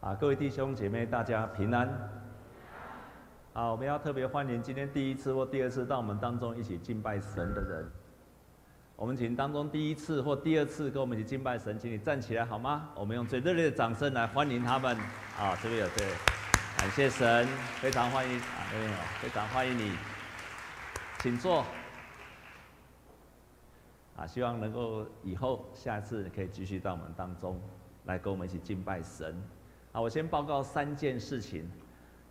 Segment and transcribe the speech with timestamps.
[0.00, 1.86] 啊，各位弟兄姐妹，大家平安。
[3.52, 7.86] 啊，我们要特别欢迎今天第一次或第二次到我们当中一起敬拜神的人。
[8.96, 12.88] 我们请当中第一次或第二次跟我们一起敬拜神，请你站起来好吗？
[12.94, 14.96] 我们用最热烈的掌声来欢迎他们。
[15.38, 16.06] 啊，这边有对，
[16.78, 17.46] 感谢神，
[17.82, 19.92] 非常欢迎啊，这边有，非常欢迎你，
[21.18, 21.62] 请坐。
[24.16, 27.60] 啊，希望能够以后下次可以继续到我们当中
[28.06, 29.36] 来跟我们一起敬拜神。
[29.92, 31.68] 啊，我先报告三件事情。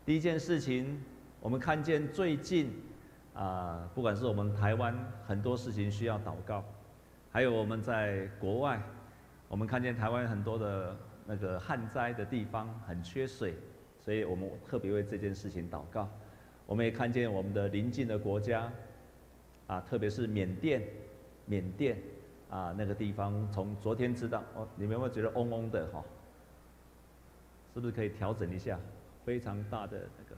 [0.05, 0.97] 第一件事情，
[1.41, 2.71] 我们看见最近
[3.33, 6.63] 啊，不管是我们台湾很多事情需要祷告，
[7.29, 8.81] 还有我们在国外，
[9.49, 10.95] 我们看见台湾很多的
[11.25, 13.53] 那个旱灾的地方很缺水，
[13.99, 16.07] 所以我们特别为这件事情祷告。
[16.65, 18.71] 我们也看见我们的邻近的国家，
[19.67, 20.81] 啊，特别是缅甸，
[21.45, 21.97] 缅甸
[22.49, 26.01] 啊那个地方，从昨天知道哦，你们有没有觉得嗡嗡的哈？
[27.73, 28.79] 是不是可以调整一下？
[29.25, 30.35] 非常大的那个，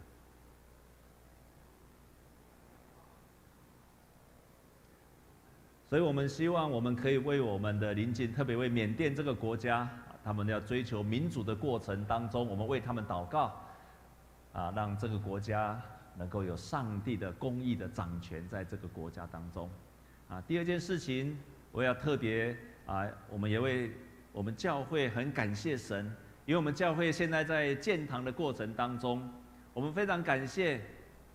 [5.89, 9.88] 所以我们希望我们可以为我们的邻近，特别为缅甸这个国家，
[10.25, 13.64] 他们要追求民主的过程当中，我们为他们祷告，
[14.52, 15.81] 啊，让这个国家
[16.17, 19.70] 能够有上帝的公义的掌权在这个国家当中。
[20.27, 21.38] 啊，第二件事情，
[21.72, 23.92] 我要特别啊，我们也为
[24.33, 26.14] 我们教会很感谢神。
[26.52, 29.25] 因为我们教会现在在建堂的过程当中，
[29.73, 30.81] 我们非常感谢，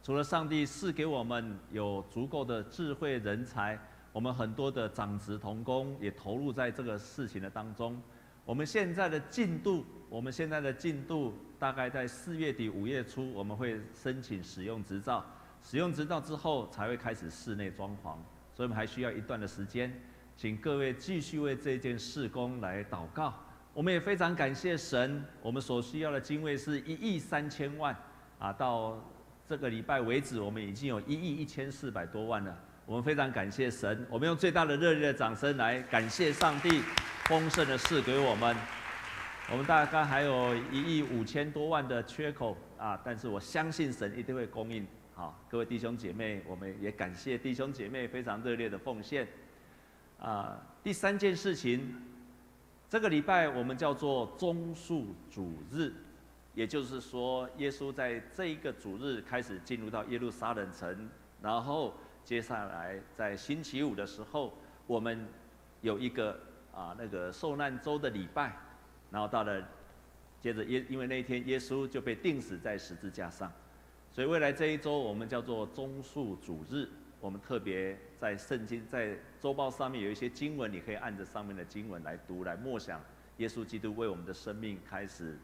[0.02, 3.78] 除了上帝赐给我们有足够的智慧人才，
[4.12, 7.98] 我们很多的长子同工也投入在这个事情的当中。
[8.44, 15.24] 我们现在的进度，我们现在的进度大概在四月底五月初，我们会申请使用执照，
[15.62, 18.18] 使用执照之后才会开始室内装潢，
[18.54, 19.98] 所以我们还需要一段的时间，
[20.36, 23.32] 请各位继续为这件事工来祷告。
[23.76, 27.94] 我们也非常感谢神，我们所需要的经费是一亿三千万，
[28.38, 28.98] 啊，到
[29.46, 32.58] 这个礼拜为止，我们已经有一亿一千四百多万了。
[32.86, 36.80] 我们非常感谢神，我们用最大的热烈的掌声来感谢上帝
[37.26, 38.56] 丰盛的赐给我们。
[39.52, 44.86] 我们大概还有一亿五千多万的缺口啊，但是我相信神一定会供应。
[45.14, 49.28] 好，各位弟兄姐妹，我们也感谢弟兄姐妹非常热烈的奉献。
[50.18, 51.94] 啊，第三件事情。
[52.88, 55.92] 这个礼拜我们叫做棕树主日，
[56.54, 61.10] 也就是说，耶稣在这一个主日开始进入到耶路撒冷城，
[61.42, 61.92] 然后
[62.24, 65.26] 接下来在星期五的时候，我们
[65.80, 66.38] 有一个
[66.72, 68.56] 啊那个受难周的礼拜，
[69.10, 69.60] 然后到了
[70.40, 73.50] 接着耶，因为那一天耶稣就被钉死在十字架上，
[74.12, 76.88] 所以未来这一周我们叫做棕树主日。
[77.26, 83.00] 我们特别在圣经在周报上面有一些经文，你可以按着上面的经文来读，来默想
[83.38, 85.36] 耶稣基督为我们的生命开始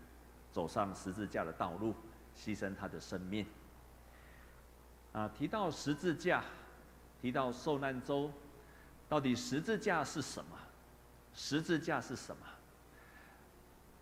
[0.53, 1.93] 走上十字架的道路，
[2.37, 3.45] 牺牲他的生命。
[5.11, 6.45] 啊，提到十字架，
[7.21, 8.31] 提到受难周，
[9.09, 10.57] 到底十字架是什么？
[11.35, 12.47] 十字架是什么？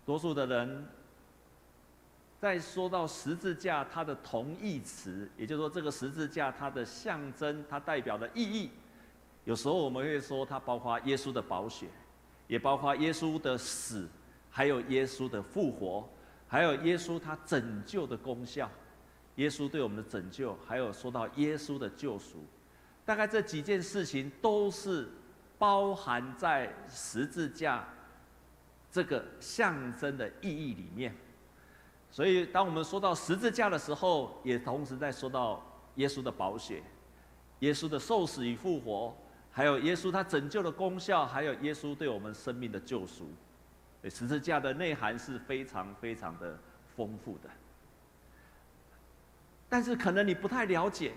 [0.05, 0.87] 多数的人。
[2.41, 8.71] 再说到十字架，它的同义词，也就是说，这个十字架它的象征，它代表的意义，
[9.45, 11.87] 有时候我们会说它包括耶稣的宝血，
[12.47, 14.09] 也包括耶稣的死，
[14.49, 16.09] 还有耶稣的复活，
[16.49, 18.71] 还有耶稣他拯救的功效，
[19.37, 22.43] 耶稣对我们的拯救，还有说到耶稣的救赎，
[23.05, 25.07] 大概这几件事情都是
[25.59, 27.87] 包含在十字架
[28.91, 31.15] 这个象征的意义里面。
[32.13, 36.83] 所以，当我们说到十字架的时候，也同时在说到耶稣的宝血、
[37.61, 39.17] 耶稣的受死与复活，
[39.53, 43.31] 还有耶稣他拯救的功效，还有耶稣对我们生命的救赎。
[44.05, 46.59] 十字架的内涵是非常非常的
[46.97, 47.49] 丰富的。
[49.69, 51.13] 但是，可能你不太了解，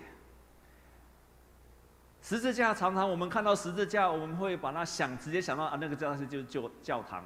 [2.22, 7.24] 十字架常常我们看到十字架，我们会把它想直接想到啊，那个教是就是教教堂。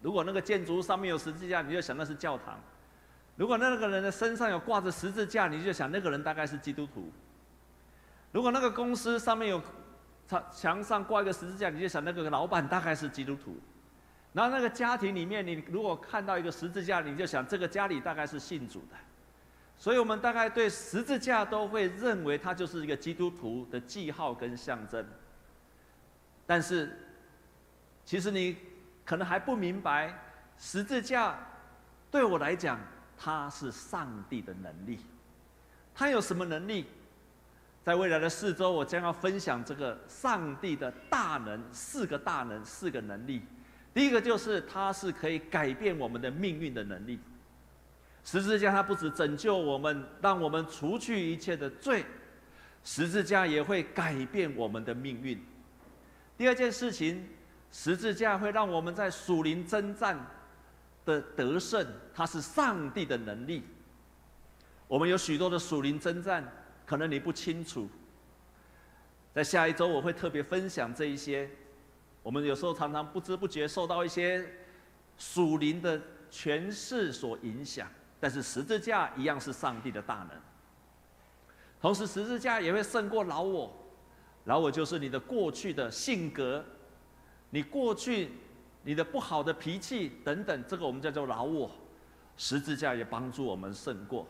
[0.00, 2.60] 如果那个建筑上面有十字架，你就想那是教堂。
[3.40, 7.10] 如果那个人的身上有挂着十字架，你就想那个人大概是基督徒；
[8.32, 9.58] 如果那个公司上面有
[10.28, 13.52] 墙墙上挂一个十字架，你就想那个老板大概是基督徒；
[14.34, 18.96] 然后那个家庭里面，你如果看到一个十字架，你就想这个家里大概是信主的。
[19.78, 25.02] 所以我们大概对十字架都会认为它就是一个基督徒的记号跟象征。
[26.46, 26.94] 但是，
[28.04, 28.58] 其实你
[29.02, 30.12] 可能还不明白，
[30.58, 31.38] 十字架
[32.10, 32.78] 对我来讲。
[33.22, 34.98] 他是上帝的能力，
[35.94, 36.86] 他有什么能力？
[37.84, 43.42] 在未来的四周，我将要分享这个上帝的大能，四个大能，四个能力。
[43.92, 47.18] 第一个就是他是可以改变我们的命运的能力，
[48.24, 52.04] 十字架它不止拯救我们，让我们除去一切的罪，
[52.84, 55.38] 十字架也会改变我们的命运。
[56.38, 57.28] 第二件事情，
[57.70, 60.18] 十字架会让我们在属灵征战
[61.04, 63.62] 的得胜，它是上帝的能力。
[64.86, 66.46] 我们有许多的属灵征战，
[66.84, 67.88] 可能你不清楚。
[69.32, 71.48] 在下一周我会特别分享这一些。
[72.22, 74.46] 我们有时候常常不知不觉受到一些
[75.16, 76.00] 属灵的
[76.30, 77.88] 权势所影响，
[78.18, 80.30] 但是十字架一样是上帝的大能。
[81.80, 83.74] 同时，十字架也会胜过老我，
[84.44, 86.62] 老我就是你的过去的性格，
[87.48, 88.32] 你过去
[88.82, 91.70] 你的不好的脾气等等，这个我们叫做劳我。
[92.36, 94.26] 十字架也帮助我们胜过。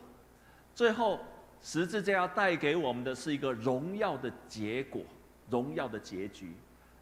[0.75, 1.19] 最后，
[1.61, 5.01] 十字架要带给我们的是一个荣耀的结果，
[5.49, 6.53] 荣耀的结局。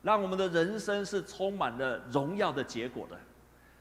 [0.02, 3.20] 让我们的人生是充满了荣耀的结果的，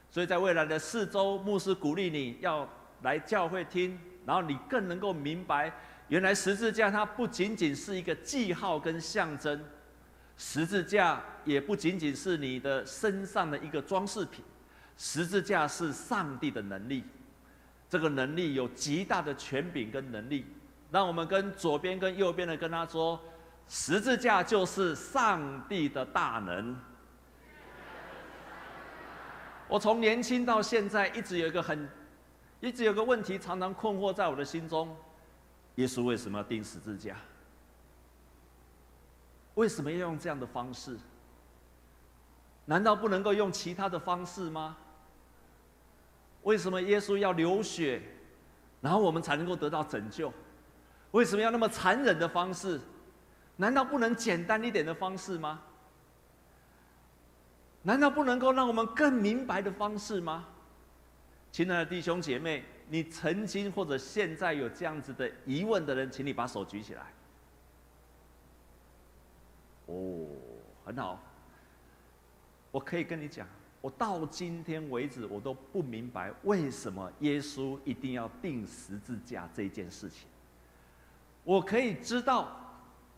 [0.09, 2.67] 所以在未来的四周，牧师鼓励你要
[3.03, 5.71] 来教会听，然后你更能够明白，
[6.09, 9.63] 原来十字架它不仅仅是一个记号跟象征，
[10.41, 14.41] 十字架也不仅仅是你的身上的一个装饰品，
[14.97, 17.03] 十字架是上帝的能力，
[17.89, 20.45] 这个能力有极大的权柄跟能力，
[20.89, 23.19] 让我们跟左边跟右边的跟他说。
[23.67, 26.75] 十字架就是上帝的大能。
[29.67, 31.87] 我从年轻到现在，一直有一个很，
[32.61, 34.97] 一直有个问题，常常困惑在我的心中：
[35.75, 37.15] 耶稣为什么要钉十字架？
[39.59, 40.97] 为什么要用这样的方式？
[42.63, 44.77] 难道不能够用其他的方式吗？
[46.43, 48.01] 为什么耶稣要流血，
[48.79, 50.31] 然后我们才能够得到拯救？
[51.11, 52.79] 为什么要那么残忍的方式？
[53.57, 55.59] 难道不能简单一点的方式吗？
[57.81, 60.45] 难道不能够让我们更明白的方式吗？
[61.51, 67.11] 亲爱的弟兄姐妹，你曾经或者现在有这样子的疑问的人，请你把手举起来。
[69.89, 70.27] 哦，
[70.85, 71.19] 很好。
[72.71, 73.47] 我可以跟你讲，
[73.81, 80.27] 我到今天为止，我都不明白为什么耶稣一定要钉十字架这件事情。
[81.43, 82.55] 我可以知道。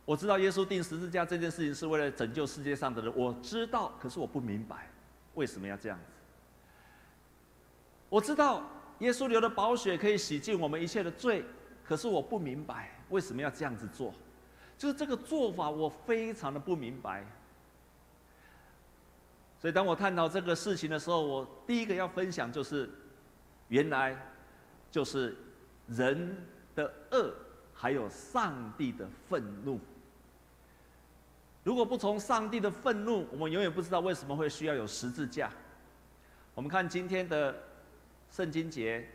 [0.03, 4.89] 我知道耶稣钉十字架这件事情是为了拯救世界上的人，我知道，可是我不明白
[5.35, 6.05] 为什么要这样子。
[8.09, 8.63] 我知道
[8.99, 11.45] 耶稣流的宝血可以洗净我们一切的罪，
[11.85, 14.11] 可是我不明白为什么要这样子做，
[14.81, 17.23] 就是这个做法我非常的不明白。
[19.59, 22.89] 所以当我探讨这个事情的时候，我第一个要分享就是，
[23.67, 24.17] 原来
[24.89, 25.37] 就是
[25.85, 26.35] 人
[26.73, 27.31] 的恶，
[27.75, 29.79] 还有上帝的愤怒。
[31.63, 35.51] 如果不从上帝的愤怒，我们永远不知道为什么会需要有十字架。
[36.55, 37.55] 我们看今天的
[38.31, 39.07] 圣经节，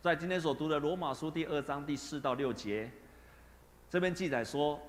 [0.00, 2.90] 在今天所读的罗马书第二章第四到六节，
[3.90, 4.80] 这边记载说：“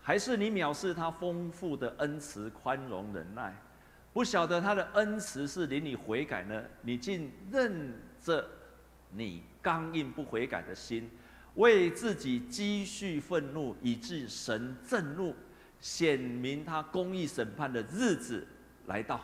[0.00, 3.54] 还是你藐视他丰富的恩慈、宽容、忍耐，
[4.12, 6.62] 不晓得他的恩慈是领你悔改呢？
[6.80, 8.48] 你竟任着
[9.10, 11.10] 你刚硬不悔改的心，
[11.54, 15.34] 为自己积蓄愤怒，以致神震怒。”
[15.82, 18.46] 显明他公义审判的日子
[18.86, 19.20] 来到。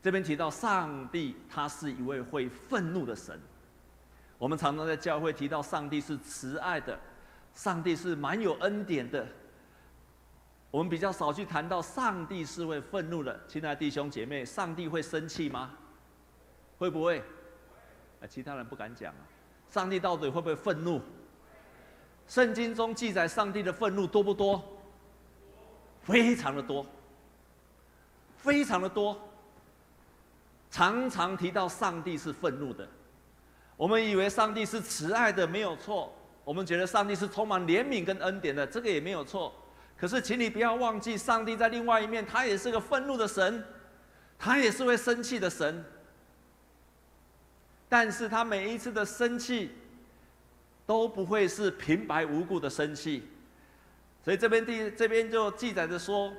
[0.00, 3.36] 这边提到上帝，他是一位会愤怒的神。
[4.38, 6.96] 我们常常在教会提到上帝是慈爱的，
[7.56, 9.26] 上帝是满有恩典的。
[10.70, 13.40] 我们比较少去谈到上帝是会愤怒的。
[13.48, 15.72] 亲爱的弟兄姐妹，上帝会生气吗？
[16.78, 17.24] 会不会？
[18.28, 19.20] 其他人不敢讲啊。
[19.70, 21.00] 上帝到底会不会愤怒？
[22.28, 24.62] 圣经中记载上帝的愤怒多不多？
[26.02, 26.86] 非常的多，
[28.36, 29.18] 非常的多，
[30.70, 32.86] 常常提到上帝是愤怒的。
[33.76, 36.12] 我们以为上帝是慈爱的，没有错。
[36.46, 39.52] 我们觉得上帝是充满怜悯跟恩典的，这个也没有错。
[39.98, 43.64] 可是，请你不要忘记，上帝在另外一面，他也是个愤怒的神，
[44.38, 45.84] 他也是会生气的神。
[47.88, 49.72] 但是他每一次的生气，
[50.86, 53.28] 都不会是平白无故的生气。
[54.22, 56.32] 所以这边第这边就记载着说，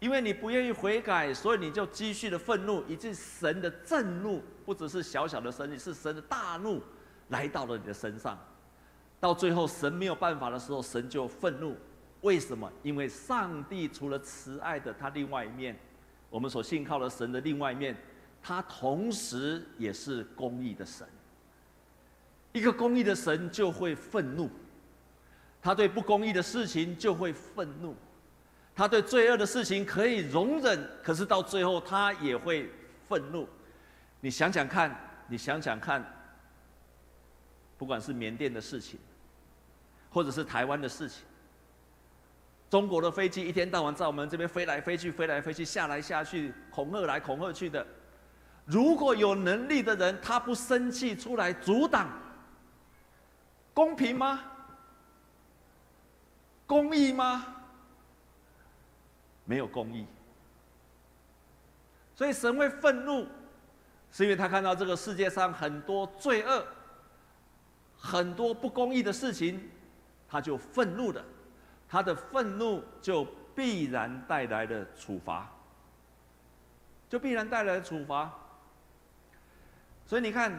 [0.00, 6.82] 因为你不愿意悔改，所以你就积蓄了愤怒，以致神的震怒不只是小小的生气，是神的大怒
[7.28, 8.36] 来到了你的身上。
[9.24, 11.74] 到最后神没有办法的时候，神就愤怒。
[12.20, 12.70] 为什么？
[12.82, 15.74] 因为上帝除了慈爱的他另外一面，
[16.28, 17.96] 我们所信靠的神的另外一面，
[18.42, 21.08] 他同时也是公义的神。
[22.52, 24.50] 一个公义的神就会愤怒。
[25.62, 27.96] 他对不公义的事情就会愤怒，
[28.74, 32.70] 他对罪恶的事情可以容忍，可是到最后他也会
[33.08, 33.48] 愤怒。
[34.20, 34.94] 你想想看，
[35.28, 36.04] 你想想看，
[37.78, 39.00] 不管是缅甸的事情，
[40.14, 41.24] 或者是台湾的事情，
[42.70, 47.84] 中国的飞机一天到晚在我们这边飞来飞去，飞来飞去，下来下去，恐吓来恐吓去的。
[48.64, 52.08] 如果有能力的人，他不生气出来阻挡，
[53.74, 54.40] 公平吗？
[56.64, 57.44] 公义吗？
[59.44, 60.06] 没有公义。
[62.14, 63.26] 所以神会愤怒，
[64.12, 66.64] 是因为他看到这个世界上很多罪恶、
[67.98, 69.68] 很多不公义的事情，
[70.34, 71.24] 他就愤怒了。
[71.88, 73.24] 他的愤怒就
[73.54, 75.48] 必然带来的处罚，
[77.08, 78.32] 就必然带来的处罚。
[80.04, 80.52] 所以你看，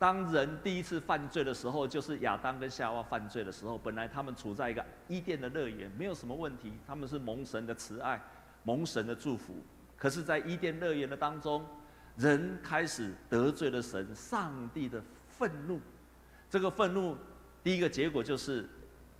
[0.00, 3.78] 当人第一次犯罪的时候，就是亚当跟夏娃犯罪的时候。
[3.78, 8.20] 本来他们处在一个伊甸的乐园，没有什么问题，他们是蒙神的慈爱，
[8.64, 9.54] 蒙神的祝福。
[9.96, 11.64] 可是，在伊甸乐园的当中，
[12.16, 15.80] 人开始得罪了神，上帝的愤怒。
[16.48, 17.16] 这个愤怒，
[17.62, 18.68] 第一个结果就是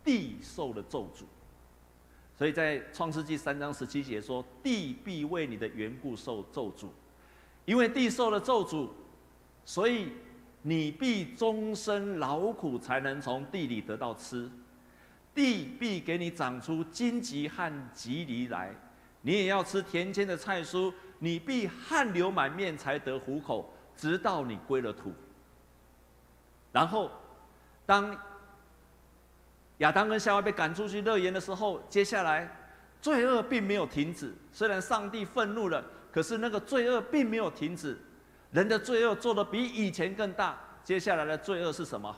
[0.04, 1.24] 地受了咒诅。
[2.36, 6.88] 所以在创世纪三章十七节说：“地必为你的缘故受咒诅，
[7.66, 8.88] 因为地受了咒诅。”
[9.64, 10.08] 所以，
[10.62, 14.50] 你必终身劳苦，才能从地里得到吃；
[15.34, 18.74] 地必给你长出荆棘和蒺藜来，
[19.20, 20.92] 你也要吃田间的菜蔬。
[21.18, 25.12] 你必汗流满面才得糊口，直到你归了土。
[26.72, 27.10] 然后，
[27.84, 28.18] 当
[29.80, 32.50] 亚当跟夏娃被赶出去乐园的时候，接下来
[33.02, 34.34] 罪恶并没有停止。
[34.52, 37.98] 虽然上帝愤怒了，可是那个罪恶并没有停止。
[38.52, 42.14] 人的罪恶做得比以前更大，接下来的罪恶是什么？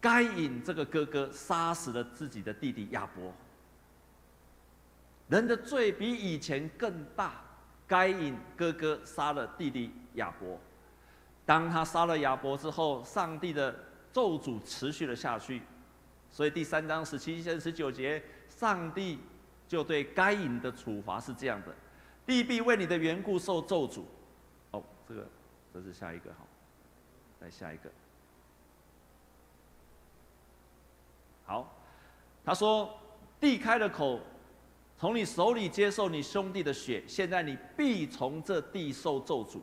[0.00, 3.32] 该隐这个哥哥杀死了自己的弟弟亚伯。
[5.28, 7.42] 人的罪比以前更大，
[7.86, 10.58] 该隐哥哥杀了弟弟亚伯。
[11.44, 13.74] 当他杀了亚伯之后，上帝的
[14.12, 15.62] 咒诅持续了下去，
[16.30, 19.18] 所以第三章十七节十九节，上帝
[19.68, 21.74] 就对该隐的处罚是这样的：
[22.24, 24.02] 地必为你的缘故受咒诅。
[24.70, 25.26] 哦这个，
[25.74, 26.46] 这是下一个哈，
[27.40, 27.90] 再下一个。
[31.44, 31.76] 好，
[32.44, 32.96] 他说
[33.40, 34.20] ：“地开了口，
[34.96, 39.58] 从你手里接受你兄弟的血，现在你必从这地受咒诅。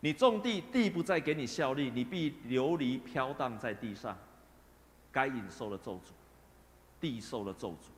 [0.00, 4.14] 你种地，地不再给你效力，你必流离飘荡在地上。
[5.12, 6.10] 该隐受了咒诅，
[6.98, 7.90] 地受了咒诅，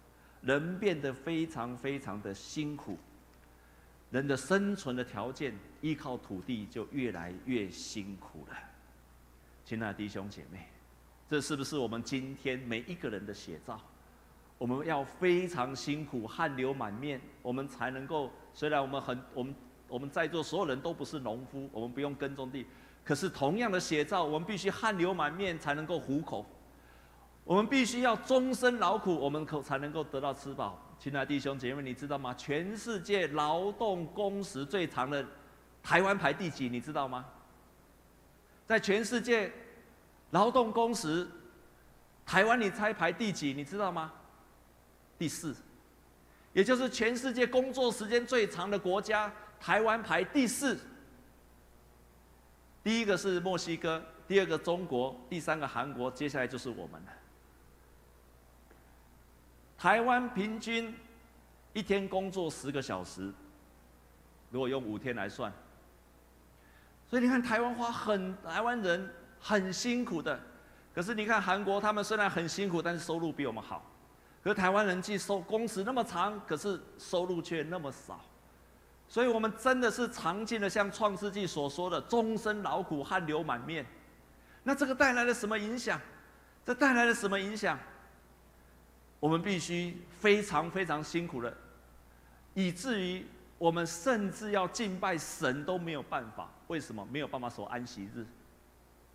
[0.42, 2.99] 人变得非常非常的辛苦。”
[4.11, 8.56] 人的生存的条件依靠土地就越来越辛苦了，
[9.64, 10.68] 亲爱的弟兄姐妹，
[11.28, 13.80] 这是不是我们今天每一个人的写照？
[14.56, 18.30] 我们要非常辛苦，汗流满面，我们才能够。
[18.52, 19.54] 虽然我们很，我们
[19.88, 22.64] 我们在座所有人都不是农夫，我们不用耕种地，
[23.04, 26.47] 可是同样的写照，我们必须汗流满面才能够糊口。
[27.45, 30.81] 我们必须要终身劳苦，我们可才能够得到吃饱。
[30.99, 32.33] 亲爱的弟兄姐妹，你知道吗？
[32.35, 35.25] 全世界劳动工时最长的
[35.83, 36.69] 台湾排第几？
[36.69, 37.27] 你知道吗？
[38.65, 39.53] 在全世界
[40.31, 41.29] 劳动工时，
[42.25, 43.53] 台湾你猜排第几？
[43.53, 44.11] 你知道吗？
[45.19, 45.55] 第四，
[46.55, 50.79] 也就是全世界工作时间最长的国家，台湾排第四。
[52.83, 57.13] 第一个是墨西哥，第二个中国，第三个韩国，接下来就是我们了。
[59.85, 60.95] 台湾平均
[61.75, 63.31] 一天工作十个小时，
[64.50, 65.53] 如果用五天来算，
[67.07, 70.41] 所以你看台湾花很台湾人很辛苦的，
[70.95, 73.85] 可是你看韩国，他们虽然很辛苦，但是收入比我们好。
[74.43, 78.19] 可是台湾人既收工时那么长，可是收入却那么少，
[79.07, 83.85] 所以我们真的是尝尽了像创世纪所说的终身劳苦、汗流满面。
[84.62, 86.00] 那这个带来了什么影响？
[86.64, 87.79] 这带来了什么影响？
[89.25, 91.57] 我们必须非常非常辛苦的，
[92.52, 93.25] 以至于
[93.57, 96.50] 我们甚至要敬拜神都没有办法。
[96.66, 98.23] 为什么没有办法守安息日？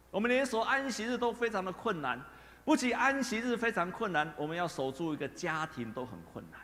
[0.09, 2.19] 我们连守安息日都非常的困难，
[2.65, 6.59] 不仅安息日非常困难，我们要守住一个家庭都很困难，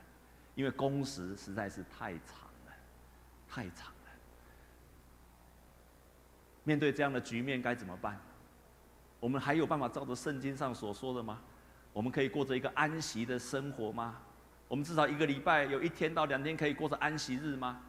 [0.56, 2.74] 因为工时实在是太长了，
[3.48, 4.12] 太长了。
[6.64, 8.20] 面对这样的局面该怎么办？
[9.20, 11.40] 我们还有办法照着圣经上所说的吗？
[11.96, 14.18] 我们可以过着一个安息的生活吗？
[14.68, 17.80] 我们至少一个礼拜有一天到两天可以过着安息日吗？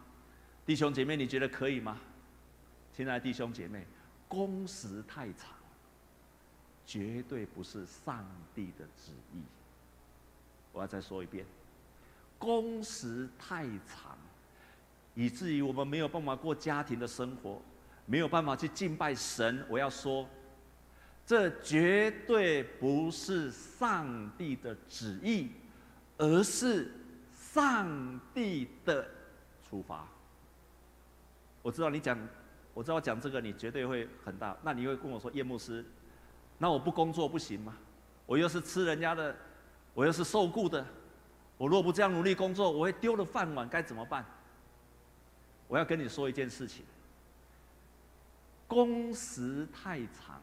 [0.65, 1.99] 弟兄姐妹，你觉得可以吗？
[2.93, 3.85] 亲爱的弟兄姐妹，
[4.29, 5.49] 工时太长，
[6.87, 9.43] 绝对不是上帝的旨意。
[10.71, 11.45] 我要再说一遍，
[12.39, 14.17] 工时太长，
[15.17, 17.61] 以至于我们没有办法过家庭的生活，
[18.05, 19.67] 没有办法去敬拜神。
[19.69, 20.29] 我要说。
[21.27, 25.51] 这绝对不是上帝的旨意，
[26.17, 26.93] 而是
[27.37, 29.09] 上帝的
[29.69, 30.07] 处罚。
[31.63, 32.17] 我知道你讲，
[32.73, 34.57] 我知道讲这个你绝对会很大。
[34.63, 35.85] 那你会跟我说叶牧师，
[36.59, 37.77] 那我不工作不行吗？
[38.25, 39.35] 我又是吃人家的，
[39.95, 40.87] 我又是受雇的，
[41.59, 44.25] 我若不这样努力工作，我会丢了饭碗，该怎么办？
[45.67, 46.85] 我要跟你说一件事情，
[48.69, 50.41] 工时太长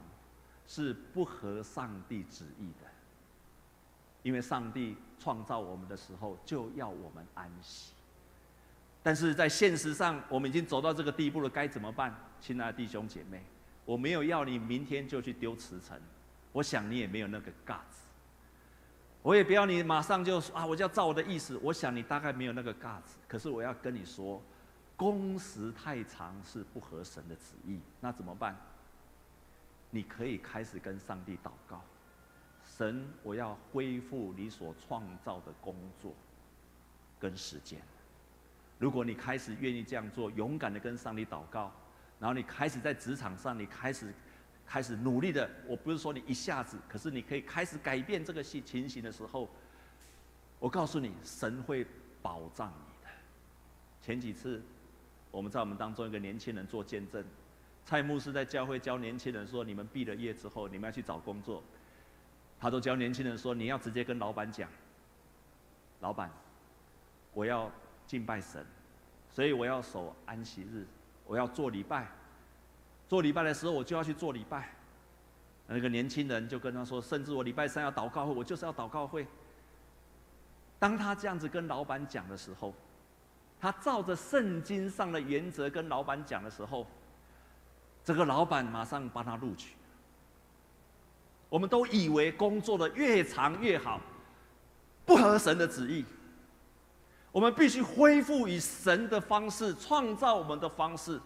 [0.67, 2.89] 是不合上帝旨意的，
[4.21, 7.93] 因为上帝创造我们的时候就要我们安息。
[9.01, 12.15] 但是在现实上，我们已经走到这个地步了，该怎么办？
[12.39, 13.43] 亲爱的弟兄姐妹，
[13.83, 15.99] 我没有要你明天就去丢辞呈，
[16.53, 17.77] 我想你也没有那个 guts。
[19.21, 21.57] 我也不要你马上就说啊，我就要照我的意思。
[21.61, 23.15] 我想你大概没有那个 guts。
[23.27, 24.41] 可是我要跟你说，
[24.95, 28.57] 工时太长是不合神的旨意，那怎么办？
[29.95, 31.79] 你可以开始跟上帝祷告，
[32.65, 36.11] 神，我要恢复你所创造的工作
[37.19, 37.79] 跟时间。
[38.79, 41.71] 如果你开始愿意这样做，勇敢的跟上帝祷告，
[42.19, 44.11] 然后你开始在职场上，你开始
[44.65, 49.47] 开始努力的，我不是说你一下子，可是你可以开始改变这个情情形的时候，
[50.57, 51.85] 我告诉你，神会
[52.19, 53.11] 保障你的。
[54.01, 54.59] 前几次
[55.29, 57.23] 我们在我们当中一个年轻人做见证，
[57.85, 61.63] 蔡牧师在教会教年轻人说，你们毕了业之后，你们要去找工作，
[62.59, 64.69] 他都教年轻人说，你要直接跟老板讲，
[65.99, 66.29] 老板，
[67.33, 67.71] 我要。
[68.05, 68.63] 敬拜神，
[69.31, 70.85] 所以我要守安息日，
[71.25, 72.05] 我要做礼拜。
[73.07, 74.73] 做礼拜的时候，我就要去做礼拜。
[75.67, 79.25] 那个年轻人就跟他说：“甚至我礼拜三要祷告会，我就是要祷告会。”
[80.77, 82.73] 当他这样子跟老板讲的时候，
[83.57, 86.85] 他照着圣经上的原则跟老板讲的时候，
[88.03, 89.75] 这个老板马上帮他录取。
[91.49, 94.01] 我们都以为工作的越长越好，
[95.05, 96.03] 不合神的旨意。
[97.31, 101.19] 我们必须恢复以神的方式创造我们的方式。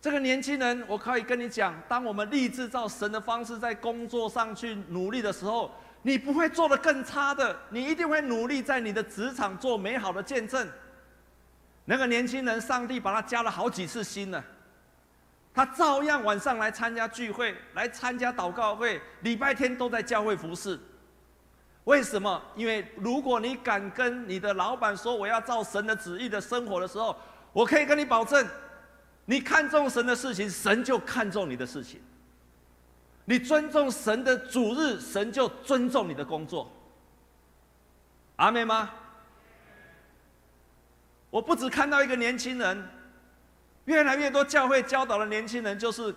[0.00, 10.68] 这个年轻人，我可以跟你讲，当我们立志照神的方式在工作上去努力的时候，你不会做得更差的，你一定会努力在你的职场做美好的见证。
[11.84, 14.44] 那个年轻人，上帝把他加了好几次薪了，
[15.56, 20.78] 他照样晚上来参加聚会，来参加祷告会，礼拜天都在教会服侍。
[21.84, 22.42] 为什么？
[22.54, 27.16] 因为如果你敢跟你的老板说我要照神的旨意的生活的时候，
[27.54, 28.46] 我可以跟你保证，
[29.24, 32.00] 你看重神的事情，神就看重你的事情；
[33.24, 36.70] 你尊重神的主日，神就尊重你的工作。
[38.36, 38.90] 阿妹吗？
[41.30, 42.86] 我不只看到一个年轻人，
[43.86, 46.14] 越来越多教会教导的年轻人，就是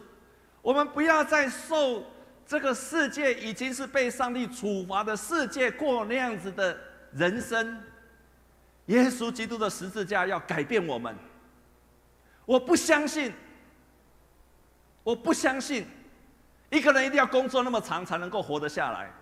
[0.61, 2.03] 我们不要再受。
[2.45, 6.75] 这个世界已经是被上帝处罚的世界，过那样子的
[7.11, 7.79] 人生。
[8.87, 11.15] 耶稣基督的十字架要改变我们。
[12.45, 13.31] 我不相信，
[15.03, 15.85] 我不相信，
[16.71, 19.13] 一个人一定要工作那么长才能够活得下来。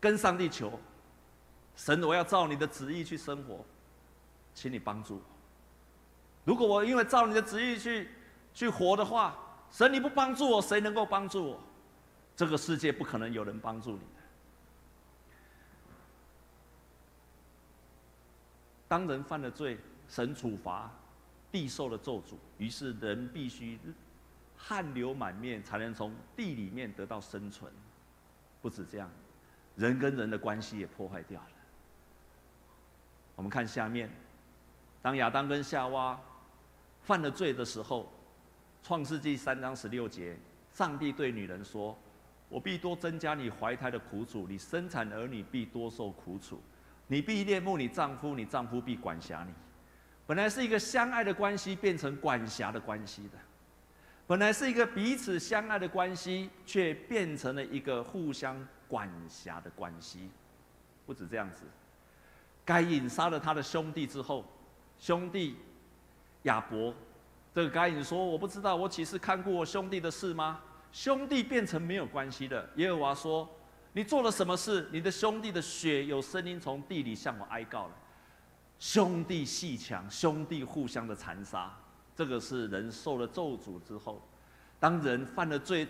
[0.00, 0.80] 跟上帝求，
[1.78, 3.64] 神，我要照你的旨意去生活，
[4.52, 5.22] 请你帮助我。
[6.44, 8.08] 如果我因为照你的旨意去
[8.52, 9.38] 去活的话，
[9.70, 11.60] 神你不帮助我，谁能够帮助我？
[12.34, 14.04] 这个世界不可能有人帮助你的。
[18.88, 20.90] 当人犯了罪，神处罚，
[21.52, 23.78] 地受了咒诅，于是人必须
[24.56, 27.72] 汗流满面，才能从地里面得到生存。
[28.60, 29.08] 不止这样，
[29.76, 31.50] 人跟人的关系也破坏掉了。
[33.38, 34.10] 我们看下面，
[35.00, 36.18] 当亚当跟夏娃。
[37.04, 38.02] 犯了罪的时候，
[38.86, 40.36] 《创世纪》三章十六节，
[40.72, 41.96] 上帝对女人说
[42.50, 46.60] ：“我必多增加你怀胎的苦楚，你生产儿女必多受苦楚，
[47.06, 49.54] 你必恋慕你丈夫，你丈夫必管辖你。”
[50.26, 53.38] 本来是一个相爱的关系，变成管辖的关系的；
[54.26, 60.28] 本来是一个彼此相爱的关系，却变成了一个互相管辖的关系。
[61.06, 61.62] 不止这样子，
[62.68, 64.44] 该隐杀了他的兄弟之后，
[64.98, 65.56] 兄弟。
[66.42, 66.94] 亚伯，
[67.52, 70.60] 这个该隐说：“我不知道，我岂是看过我兄弟的事吗？
[70.92, 73.46] 兄弟变成没有关系的。”耶和华说
[73.92, 74.88] ：“你做了什么事？
[74.92, 77.94] 你的兄弟的血有声音从地里向我哀告了。
[78.78, 81.76] 兄弟鬩墙，兄弟互相的残杀，
[82.14, 84.22] 这个是人受了咒诅之后，
[84.78, 85.88] 当人犯了罪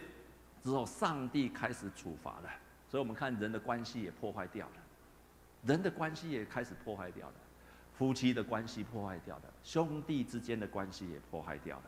[0.65, 2.51] 之后，上帝开始处罚了。
[2.89, 4.73] 所以我们看人的关系也破坏掉了，
[5.65, 7.35] 人的关系也开始破坏掉了。”
[7.99, 11.85] 夫妻的关系破坏掉了，兄弟之间的关系也破坏掉了。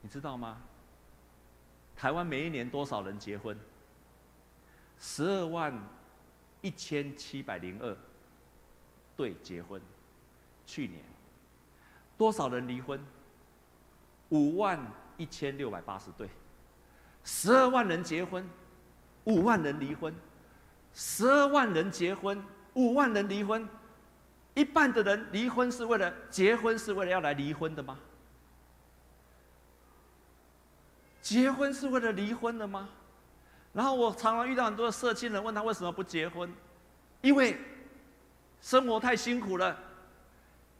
[0.00, 0.62] 你知道吗？
[1.96, 3.58] 台湾每一年多少人结婚？
[5.00, 5.76] 十二万
[6.60, 7.96] 一千七百零二
[9.16, 9.82] 对结婚。
[10.64, 11.02] 去年
[12.16, 13.04] 多少人离婚？
[14.28, 14.80] 五万
[15.16, 16.28] 一千六百八十对。
[17.24, 18.48] 十二万人结婚，
[19.24, 20.14] 五万人离婚。
[20.94, 22.42] 十二万人结婚，
[22.74, 23.68] 五万人离婚。
[24.54, 27.98] 一半的人离婚是为了结婚，是为了要来离婚的吗？
[31.22, 32.88] 结婚是为了离婚的吗？
[33.72, 36.52] 然后我常常遇到很多的社青人，问他为什么不结婚？
[37.20, 37.56] 因为
[38.60, 39.78] 生活太辛苦了，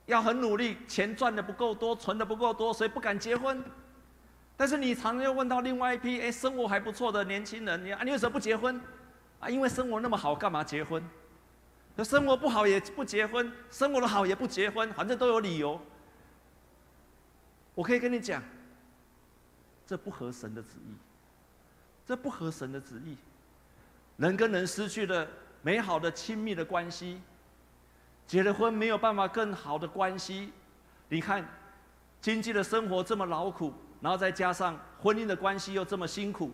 [0.07, 3.63] 要很努力，钱赚的不够多，存的不够多，所以不敢结婚。
[4.57, 8.81] 但是你常常又问到另外一批，哎，生活还不错的年轻人，你啊，你为什么不结婚？
[9.41, 11.03] 啊，因为生活那么好，干嘛结婚？
[12.05, 15.79] 生活不好也不结婚，生活的好也不结婚，反正都有理由。
[17.75, 18.43] 我可以跟你讲，
[19.87, 20.95] 这不合神的旨意，
[22.07, 23.17] 这不合神的旨意。
[24.17, 25.27] 人跟人失去了
[25.63, 27.21] 美好的亲密的关系，
[28.27, 30.53] 结了婚没有办法更好的关系。
[31.09, 31.47] 你看，
[32.21, 36.51] 经济的生活这么劳苦，然后再加上婚姻的关系又这么辛苦，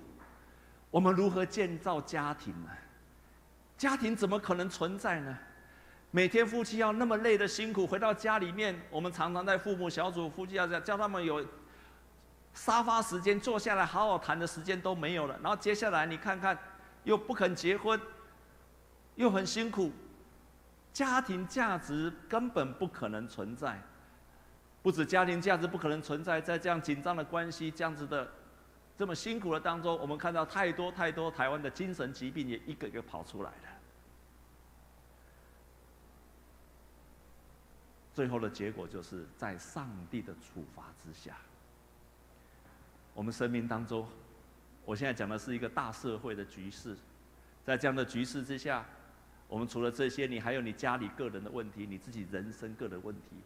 [0.90, 2.70] 我们如何建造家庭呢？
[3.77, 5.37] 家庭怎么可能存在呢？
[6.11, 11.44] 每天夫妻要那么累的辛苦，回到家里面，我们常常在父母小组，夫妻要叫他们有
[12.55, 15.38] 沙发时间坐下来好好谈的时间都没有了。
[15.42, 16.57] 然后接下来你看看，
[17.05, 18.01] 又不肯结婚，
[19.16, 19.92] 又很辛苦，
[20.90, 23.79] 家庭价值根本不可能存在。
[24.83, 28.27] 不止家庭价值不可能存在，在这样紧张的关系、这样子的
[28.96, 33.56] 这么辛苦的当中，我们看到太多太多台湾的精神疾病也一个一个跑出来了。
[38.14, 41.37] 最后的结果就是在上帝的处罚之下，
[43.12, 44.09] 我们生命当中，
[44.87, 46.96] 我现在讲的是一个大社会的局势，
[47.62, 48.87] 在这样的局势之下，
[49.46, 53.37] 我们除了这些，你还有你家里个人的问题，你自己人生个人问题，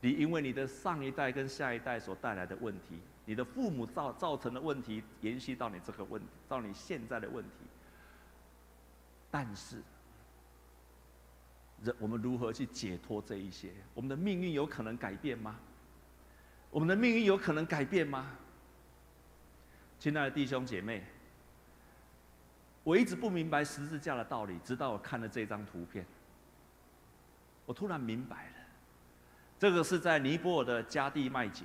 [0.00, 7.50] 你因为你的上一代跟下一代所带来的问题，你的父母造造成的问题，延续到你这个问题，到你现在的问题，
[9.30, 9.82] 但是。
[11.82, 13.70] 人我们如何去解脱这一些？
[13.92, 15.56] 我们的命运有可能改变吗？
[16.70, 18.30] 我们的命运有可能改变吗？
[19.98, 21.04] 亲爱的弟兄姐妹，
[22.84, 26.06] 我一直不明白十字架的道理，直到我看了这张图片，
[27.66, 28.54] 我突然明白了。
[29.58, 31.64] 这个是在尼泊尔的迦蒂麦节，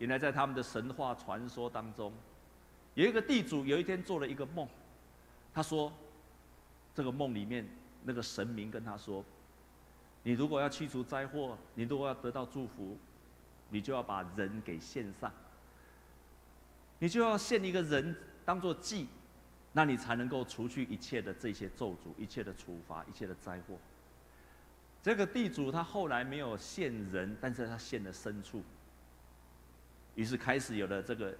[0.00, 2.12] 原来在他们的神话传说当中，
[2.94, 4.68] 有一个地主有一天做了一个梦，
[5.54, 5.92] 他说，
[6.92, 7.64] 这个梦里面。
[8.02, 9.22] 那个神明跟他说
[10.24, 12.96] ：“你如果要驱除灾祸，你如果要得到祝福，
[13.68, 15.30] 你就要把人给献上，
[16.98, 19.06] 你就要献一个人当做祭，
[19.74, 23.76] 那你才能够除去一切的这些咒诅、一切的处罚、一切的灾祸。”
[25.04, 28.62] 这个地主他后来没有献人，但是他献了牲畜。
[30.14, 31.34] 于是开始有了这个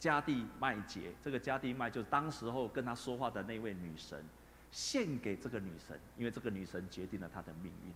[0.00, 4.24] 迦蒂麦节，这个迦蒂麦就是当时候跟他说话的那位女神。
[4.70, 7.92] 献给这个女神，因为这个女神决定了他的命运。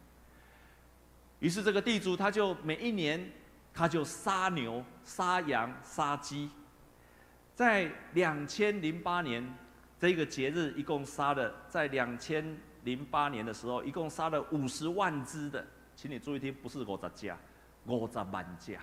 [1.40, 3.32] 于是这个地主他就每一年，
[3.74, 6.48] 他就杀牛、杀羊、杀鸡。
[7.52, 9.44] 在两千零八年
[9.98, 17.36] 这个节日，一共杀了，在两千零八年的时候，一共杀了五十万只的，请你注意听，不是五十家，
[17.86, 18.80] 五十万家，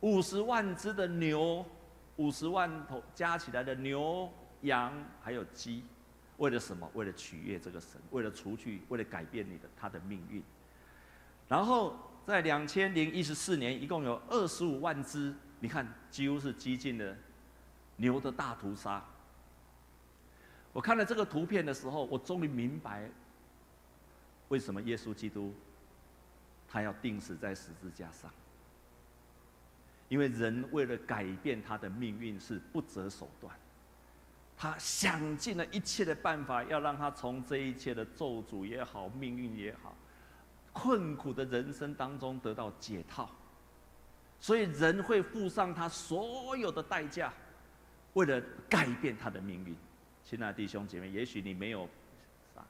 [0.00, 1.64] 五十万只的牛，
[2.16, 4.30] 五十万头加起来的牛、
[4.62, 5.82] 羊还有鸡。
[6.36, 6.90] 为了什么？
[6.94, 10.42] 为了取悦这个神，为了除去，为了改变你的他的命运。
[11.48, 17.16] 然后在两千零一十四年，一共有二十五万只，你看几乎是激进的
[17.96, 19.02] 牛的大屠杀。
[20.72, 23.08] 我看了这个图片的时候，我终于明白
[24.48, 25.54] 为什么耶稣基督
[26.68, 28.28] 他要钉死在十字架上，
[30.14, 33.52] 因为人为了改变他的命运是不择手段。
[34.56, 39.92] 他想尽了一切的办法，要让他从这一切的咒诅也好、命运也好、
[40.72, 43.28] 困苦的人生当中得到解套。
[44.38, 47.34] 所以人会付上他所有的代价，
[48.12, 49.74] 为了改变他的命运。
[50.24, 51.88] 亲爱的弟兄姐妹，也许你没有
[52.54, 52.64] 杀，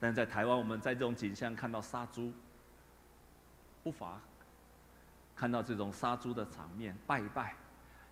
[0.00, 2.32] 但在台湾，我们在这种景象看到杀猪
[3.82, 4.18] 不乏，
[5.34, 7.54] 看到这种杀猪的场面，拜拜。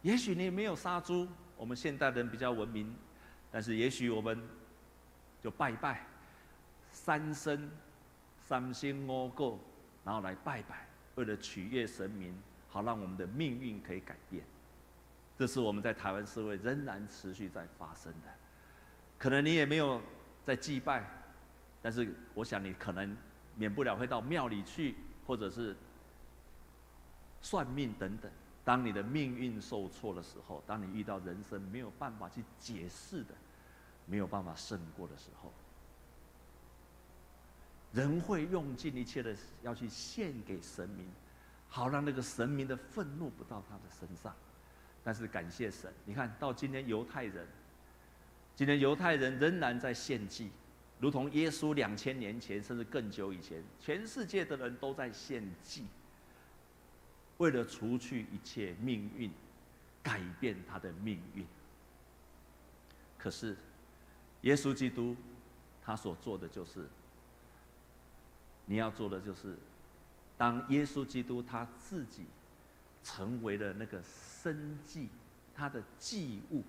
[0.02, 1.28] 也许你没有杀猪。
[1.56, 2.96] 我们现代人比较文明，
[3.50, 4.40] 但是也许我们
[5.42, 6.06] 就拜拜，
[6.90, 7.70] 三生
[8.38, 9.60] 三心五过，
[10.02, 12.34] 然后来拜拜，为了取悦神明，
[12.70, 14.42] 好让我们的命运可以改变。
[15.36, 18.28] 这是我们在台湾社会仍然持续在发生的。
[19.18, 20.00] 可能你也没有
[20.42, 21.04] 在祭拜，
[21.82, 23.14] 但是我想你可能
[23.54, 24.94] 免不了会到庙里去，
[25.26, 25.76] 或者是
[27.40, 28.30] 算命等等。
[28.64, 33.34] 当你的命运受挫的时候，当你遇到人生没有办法去解释的，
[34.06, 35.52] 没有办法胜过的时候，
[37.92, 41.08] 人会用尽一切的要去献给神明，
[41.68, 44.34] 好让那个神明的愤怒不到他的身上。
[45.02, 47.48] 但是感谢神，你看到今天犹太人，
[48.54, 50.50] 今天犹太人仍然在献祭，
[50.98, 55.86] 如同耶稣两千年前甚至更久以前，全世界的人都在献祭，
[57.40, 59.30] 为了除去一切命运，
[60.02, 61.44] 改变他的命运。
[63.18, 63.56] 可是，
[64.42, 65.16] 耶稣基督
[65.82, 66.86] 他所做的就是，
[68.66, 69.56] 你要做的就是，
[70.38, 72.24] 当耶稣基督他自己。
[73.02, 75.08] 成为了那个生祭，
[75.54, 76.62] 他的祭物，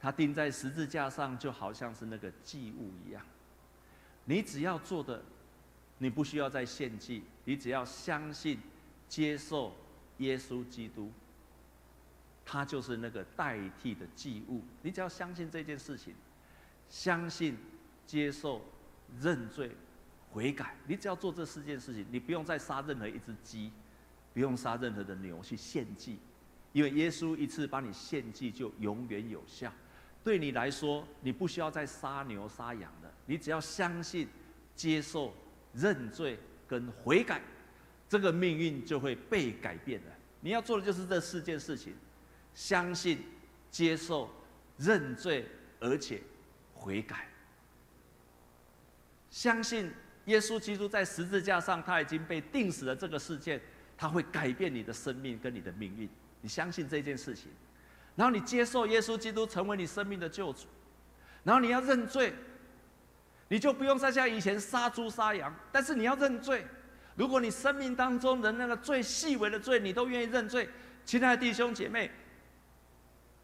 [0.00, 3.22] 他钉在十字架上，就好像是那个祭物一样。
[4.24, 5.22] 你只要做的，
[5.98, 8.58] 你不需要再献祭，你只要相信、
[9.06, 9.76] 接受
[10.20, 11.12] 耶稣基督，
[12.46, 14.62] 他就是那个代替的祭物。
[14.80, 16.14] 你只要相信这件事情，
[16.88, 17.58] 相信、
[18.06, 18.62] 接受、
[19.20, 19.70] 认罪、
[20.32, 23.70] 悔改，你只要做这四件事情，你不用再杀任何一只鸡。
[24.32, 26.16] 不用杀任何的牛去献祭，
[26.72, 29.72] 因为耶稣一次帮你献祭就永远有效。
[30.22, 34.28] 对你来说，你不需要再杀牛杀羊了，你只要相信、
[34.76, 35.34] 接受、
[35.74, 37.42] 认罪跟悔改，
[38.10, 40.06] 这个命运就会被改变了。
[40.40, 41.94] 你要做的就是这四件事情：
[42.52, 43.24] 相信、
[43.70, 44.28] 接受、
[44.76, 45.46] 认罪，
[45.78, 46.20] 而且
[46.74, 47.28] 悔改。
[49.30, 49.90] 相信
[50.24, 53.60] 耶稣基督在十字架上他已经被钉死了，这个事件。
[53.96, 56.08] 他会改变你的生命跟你的命运，
[56.40, 57.52] 你相信这件事情，
[58.16, 60.66] 然后你接受耶稣基督成为你生命的救主，
[61.44, 62.32] 然后你要认罪，
[63.48, 66.64] 你就不用再像以前杀猪杀羊，但是你要认罪。
[67.20, 70.66] 如果你生命当中的那个最细微的罪，你都愿意认罪，
[71.04, 72.10] 亲爱的弟兄姐妹，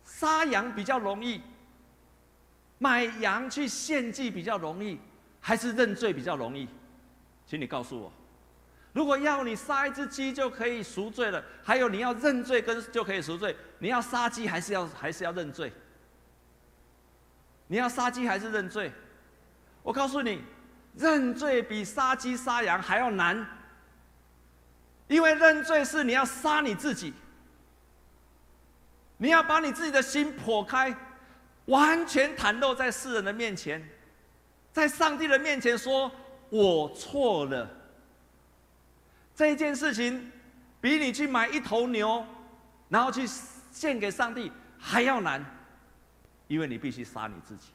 [0.03, 1.43] 杀羊比较容易，
[2.79, 4.99] 买羊去献祭比较容易，
[5.41, 6.67] 还是认罪比较容易？
[7.47, 8.11] 请你告诉我。
[8.95, 15.71] 如果要你杀一只鸡就可以赎罪了，还有你要认罪跟就可以赎罪，你要杀鸡还是要还是要认罪？
[17.67, 18.91] 你要杀鸡还是认罪？
[19.83, 20.41] 我告诉你，
[20.95, 23.47] 认罪比杀鸡杀羊还要难，
[25.09, 27.15] 因为认罪是你要杀你自己，
[29.17, 30.95] 你要把你自己的心剖开，
[31.67, 33.83] 完全袒露在世人的面前，
[34.73, 36.11] 在上帝的面前说
[36.51, 37.71] ：“我错了。”
[39.35, 40.33] 这件事情，
[40.81, 42.27] 比你去买一头牛，
[42.89, 43.27] 然后去
[43.71, 45.45] 献给上帝还要难，
[46.49, 47.69] 因为你必须杀你自己，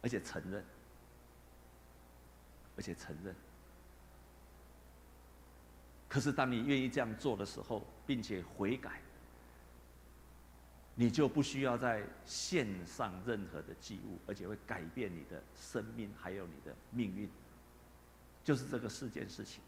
[0.00, 0.64] 而且承认，
[2.76, 3.34] 而且承认。
[6.10, 9.00] 可是当你愿意这样做的时候，并且悔改，
[10.96, 17.30] 你就不需要再献上任何的祭物，而且会改变你的生命，还有你的命运，
[18.42, 19.62] 就是这个四件事情。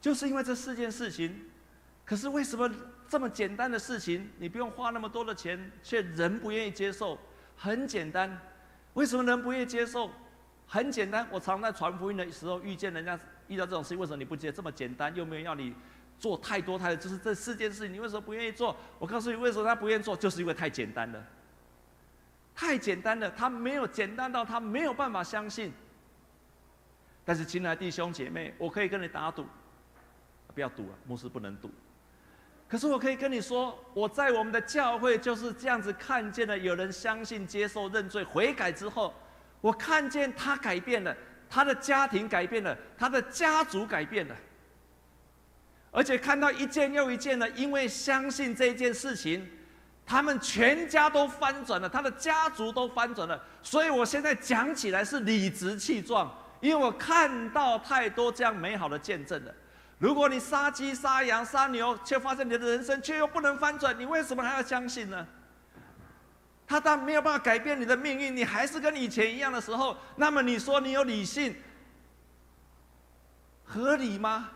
[0.00, 1.50] 就是因为这四件事情，
[2.04, 2.74] 可是为什么
[3.06, 7.18] 这么简单的事情，你不用花那么多的钱，却人不愿意接受？
[7.56, 8.40] 很简单，
[8.94, 10.10] 为什么人不愿意接受？
[10.66, 14.50] 很简单，我常在传福音的时候遇见人家遇到这种事情，为什么你不接？
[14.50, 15.74] 这么简单，又没有要你
[16.18, 18.76] 做太多太多，就是这四件事情，你为什么不愿意做？
[18.98, 21.24] 我告诉你，为什么他不愿意做，就是因为太简单了，
[22.54, 25.72] 太简单了，他没有简单到他没有办法相信。
[27.24, 29.46] 但是，亲爱的弟兄姐妹，我可以跟你打赌。
[30.54, 31.70] 不要赌啊，牧师不能赌。
[32.68, 39.12] 可是我可以跟你说，我在我们的教会就是这样子看见了，有人相信、接受、认罪、悔改之后，
[39.60, 41.16] 我看见他改变了，
[41.48, 44.34] 他的家庭改变了，他的家族改变了，
[45.90, 49.48] 而且看到一件又一件的，因为相信这件事情，
[50.04, 53.40] 他们全家都翻转了，他的家族都翻转了。
[53.62, 59.54] 所以我现在讲起来是理直气壮，因为我看到太多这样美好的见证了。
[59.98, 65.26] 如果你杀鸡、杀羊、杀牛，却发现你的人生却又不能翻转，你为什么还要相信呢？
[66.66, 71.54] 他当没有办法改变你的命运，你还是跟以前一样的时候，那么你说你有理性，
[73.64, 74.50] 合理吗？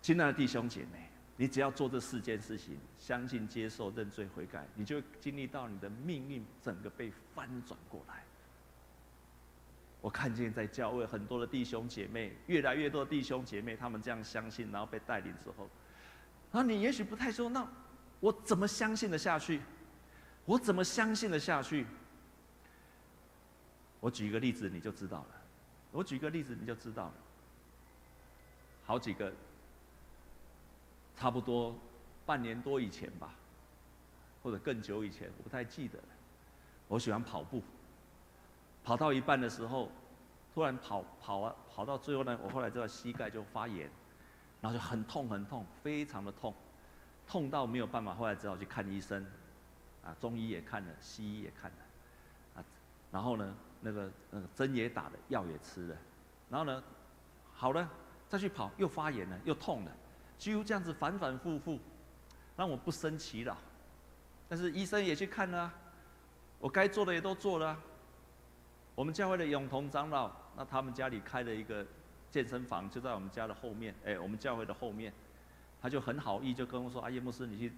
[0.00, 8.22] 亲爱的弟兄姐妹，你只要做这四件事情：相信、接受、认罪、悔改，你就经历到你的命运整个被翻转过来。
[10.00, 15.68] 我看见在教会很多的弟兄姐妹，越来越多的弟兄姐妹，他们这样相信，然后被带领之后，
[16.52, 17.66] 然后你也许不太说，那
[18.20, 19.60] 我怎么相信的下去？
[20.44, 21.86] 我怎么相信的下去？
[24.00, 25.26] 我举一个例子，你就知道了。
[25.90, 27.14] 我举一个例子，你就知道了。
[28.84, 29.32] 好几个，
[31.16, 31.76] 差不多
[32.24, 33.34] 半年多以前吧，
[34.42, 36.04] 或者更久以前，我不太记得了。
[36.86, 37.62] 我喜欢跑步，
[38.84, 39.90] 跑到一半的时候，
[40.54, 43.90] 突然跑跑啊跑到最后呢，我后来这个膝盖就发炎，
[44.60, 46.54] 然后就很痛很痛，非常的痛，
[47.26, 49.24] 痛到没有办法，后来只好去看医生，
[50.04, 51.76] 啊，中医也看了，西医也看了，
[52.60, 52.64] 啊，
[53.10, 55.96] 然后呢，那个那个针也打了，药也吃了，
[56.48, 56.82] 然后呢，
[57.52, 57.88] 好了，
[58.28, 59.92] 再去跑又发炎了，又痛了，
[60.38, 61.78] 几乎这样子反反复复，
[62.56, 63.56] 让我不生其扰，
[64.48, 65.72] 但是医生也去看了。
[66.58, 67.78] 我该做的也都做了。
[68.94, 71.86] 我们教会的永同长老，那他们家里开了一个
[72.30, 75.12] 健身房，就在我们家的后面，哎，我们教会的后面，
[75.80, 77.72] 他就很好意，就跟我说：“啊，叶牧师，你去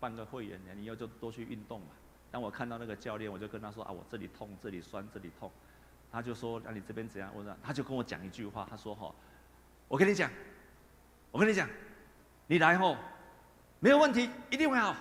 [0.00, 1.88] 办个会员，你以后就多去运动嘛。”
[2.30, 5.50] 当我看到那个教练，我就跟他说：“啊，我这里痛，这里酸，这里痛。”
[6.12, 9.14] 他就说：“那、你这边怎样？”我说：“他就跟我讲一句话，他说：‘哈，
[9.88, 10.30] 我跟你讲，
[11.30, 11.68] 我跟你讲，
[12.46, 12.96] 你来后
[13.80, 14.94] 没有问题，一定会好，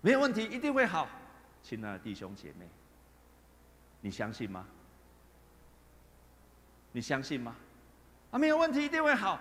[0.00, 1.08] 没有问题，一定会好。’”
[1.62, 2.68] 亲爱的弟兄姐妹，
[4.00, 4.66] 你相信吗？
[6.92, 7.56] 你相信吗？
[8.30, 9.38] 啊，没有问题，一定会好。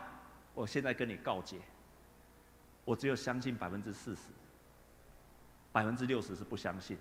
[0.54, 1.60] 我现在跟你告诫，
[2.86, 4.21] 我只有相信百分之四十，
[5.74, 6.98] 百分之六十是不相信。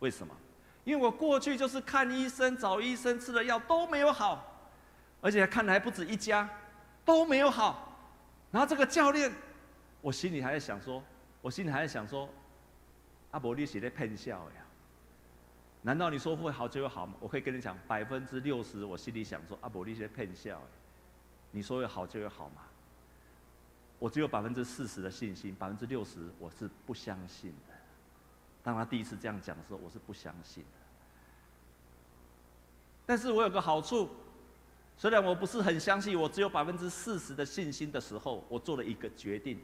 [0.00, 0.36] 为什么？
[0.84, 4.68] 因为我过去就是看医生、找医生、吃的药都没有好，
[5.22, 6.46] 而且看的还不止一家，
[7.04, 7.96] 都没有好。
[8.50, 9.32] 然后这个教练，
[10.02, 11.02] 我心里还在想说，
[11.40, 12.28] 我心里还在想说。
[13.30, 14.62] 阿伯，你是在骗笑呀？
[15.82, 17.14] 难道你说会好就会好吗？
[17.18, 20.62] 我可以跟你讲，百分之六十，我心里想说，阿伯，你是在骗笑。
[21.50, 22.62] 你说会好就会好吗？
[23.98, 27.74] 我只有百分之四十的信心，百分之六十我是不相信的。
[28.62, 30.68] 当他第一次这样讲的时候，我是不相信的。
[33.06, 34.08] 但是我有个好处，
[34.96, 39.60] 虽然我不是很相信，我只有百分之四十的信心的时候，我做了一个决定，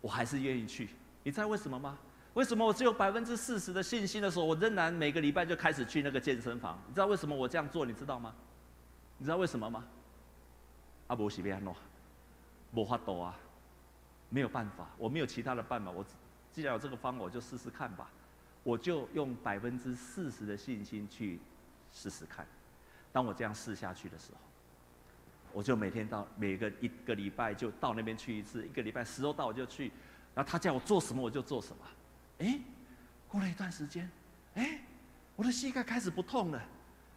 [0.00, 0.90] 我还是愿意去。
[1.22, 1.98] 你知道为什么吗？
[2.34, 6.80] 为什么我只有百分之四十的信心的时候，我仍然每个礼拜就开始去那个健身房？
[6.86, 7.84] 你知道为什么我这样做？
[7.84, 8.32] 你知道吗？
[9.18, 9.84] 你知道为什么吗？
[11.08, 11.74] 阿伯是变喏，
[12.72, 13.36] 无法度啊，
[14.28, 15.90] 没有办法，我没有其他的办法。
[15.90, 16.04] 我
[16.52, 18.10] 既然有这个方法，我就试试看吧。
[18.62, 21.40] 我就用百分之四十的信心去
[21.92, 22.46] 试试看。
[23.10, 24.38] 当我这样试下去的时候，
[25.52, 29.90] 我就每天到每个一个礼拜就到那边去一次，一个礼拜时候到我就去，
[30.34, 31.84] 然后他叫我做什么我就做什么。
[32.40, 32.60] 哎，
[33.26, 34.08] 过了一段时间，
[34.54, 34.80] 哎，
[35.36, 36.62] 我的膝盖开始不痛了，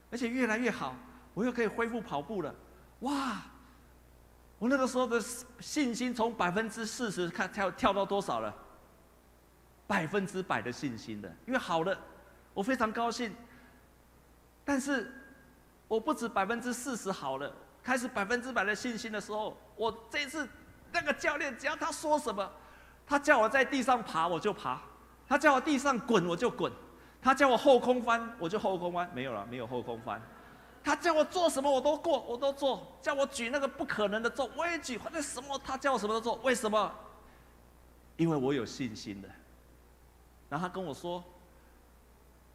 [0.09, 0.95] 而且越来越好，
[1.33, 2.55] 我又可以恢复跑步了。
[3.01, 3.43] 哇！
[4.63, 5.19] 我那个时候的
[5.59, 8.55] 信心从百分之四十看跳跳到多少了？
[9.85, 11.99] 百分之百的信心的，因为好了，
[12.53, 13.35] 我非常高兴。
[14.63, 15.11] 但是，
[15.89, 20.47] 我不止百分之四十好了，开始百分之百的信心的时候，我这次
[20.93, 22.49] 那个教练只要他说什么，
[23.05, 24.81] 他叫我在地上爬，我就爬。
[25.27, 26.71] 他叫我地上滚，我就滚；
[27.21, 29.11] 他叫我后空翻，我就后空翻。
[29.13, 30.21] 没有了，没有后空翻。
[30.83, 32.85] 他叫我做什么，我都过，我都做。
[33.01, 34.97] 叫我举那个不可能的重，我也举。
[34.97, 36.35] 或者什么，他叫我什么都做。
[36.43, 36.91] 为什么？
[38.17, 39.29] 因为我有信心的。
[40.49, 41.23] 然后他跟我说，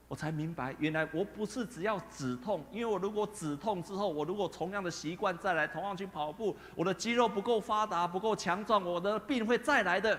[0.07, 10.19] 我才明白，原来我不是只要止痛，因为我如果止痛之后，我如果同样的习惯再来，同样去跑步，我的肌肉不够发达，不够强壮，我的病会再来的。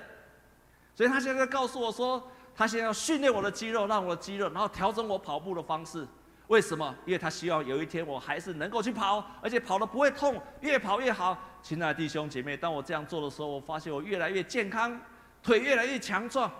[0.95, 2.21] 所以他现在告诉我说。
[2.55, 6.05] 他现在要训练我的肌肉，让我的肌肉，然后调整我跑步的方式。
[6.49, 6.95] 为什么？
[7.05, 11.37] 因为他希望有一天我还是能够去跑，而且跑得不会痛，越跑越好。
[11.61, 14.99] 亲爱的弟兄姐妹，当我这样做的时候，我发现我越来越健康，
[15.43, 16.51] 腿越来越强壮。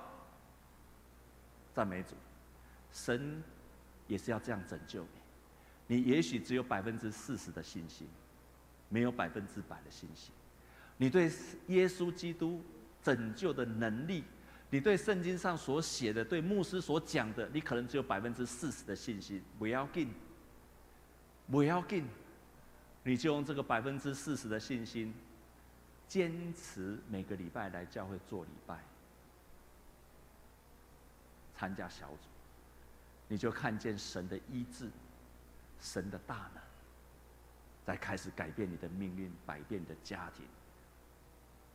[1.73, 2.13] 赞美主，
[2.91, 3.43] 神
[4.05, 5.01] 也是要这样拯救
[5.87, 5.95] 你。
[5.95, 8.07] 你也许只有百分之四十的信心，
[8.89, 10.31] 没有百分之百的信心。
[10.97, 11.31] 你对
[11.65, 12.61] 耶稣基督
[13.01, 14.23] 拯救的能力。
[14.71, 19.43] 你对圣经上所写的，对牧师所讲的，你可能只有百分之四十的信心。
[19.57, 20.13] 不要紧，
[21.49, 22.05] 不要紧，
[23.03, 25.11] 你就用这个百分之四十的信心，
[26.07, 28.77] 坚持每个礼拜来教会做礼拜，
[31.57, 32.27] 参加小组，
[33.27, 34.87] 你就看见神的医治，
[35.81, 36.61] 神的大能，
[37.87, 40.45] 在开始改变你的命运，改变你的家庭，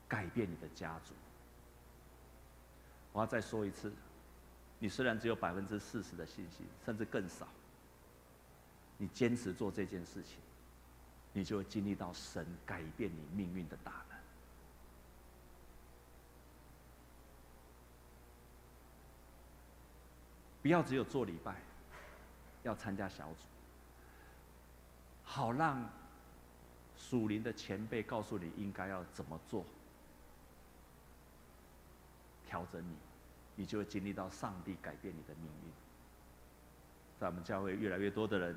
[0.06, 1.12] 改变你的家族。
[3.14, 3.92] 我要再说一次，
[4.80, 7.46] 你虽然只有百分之四十的信心，甚至更少，
[8.98, 10.38] 你坚持做这件事情，
[11.32, 14.18] 你就会经历到神改变你命运的大能。
[20.60, 21.54] 不要只有做礼拜，
[22.64, 23.46] 要参加小组，
[25.22, 25.88] 好让
[26.96, 29.64] 属灵的前辈告诉你应该要怎么做，
[32.54, 32.94] 调整你，
[33.56, 35.72] 你就会经历到上帝改变你的命运。
[37.18, 38.56] 在我们教会，越来越多的人，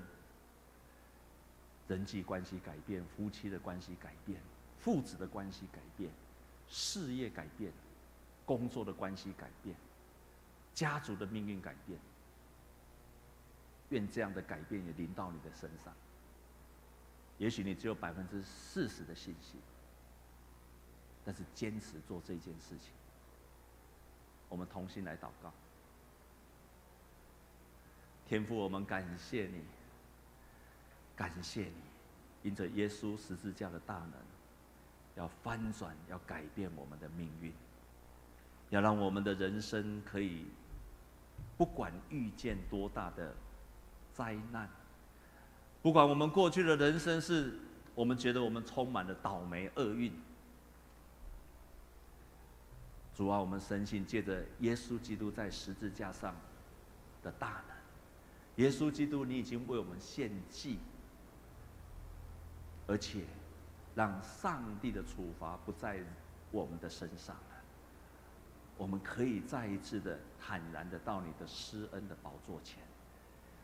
[1.88, 4.40] 人际关系改变，夫妻的关系改变，
[4.78, 6.12] 父子的关系改变，
[6.70, 7.74] 事业改变，
[8.46, 9.76] 工作的关系改变。
[10.76, 12.00] 家族的命运改变，
[13.90, 15.92] 愿这样的改变也临到你的身上。
[17.40, 19.60] 也许你只有百分之四十的信心，
[21.26, 22.92] 但是坚持做这件事情。
[24.50, 25.52] 我们同心来祷告，
[28.28, 29.62] 天父，我们感谢你，
[31.16, 34.14] 感谢你，因着耶稣十字架的大能，
[35.16, 37.54] 要翻转，要改变我们的命运，
[38.70, 40.46] 要让我们的人生可以。
[41.56, 43.34] 不管遇见多大的
[44.14, 44.70] 灾难，
[45.82, 47.58] 不管我们过去的人生是
[47.96, 50.14] 我们觉得我们充满了倒霉厄运，
[53.18, 56.36] 主啊，我们深信借着耶稣基督在十字架上
[57.24, 60.78] 的大能，耶稣基督，你已经为我们献祭，
[62.86, 63.24] 而且
[63.96, 66.00] 让上帝的处罚不在
[66.52, 67.42] 我们的身上了。
[68.78, 72.84] 我们可以再一次的坦然的到你的施恩的宝座前，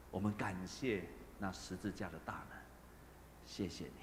[0.10, 1.04] 我们感谢
[1.38, 2.58] 那十字架的大能，
[3.46, 4.02] 谢谢你，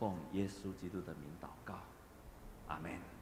[0.00, 1.78] 奉耶稣基督的名祷告，
[2.66, 3.17] 阿门。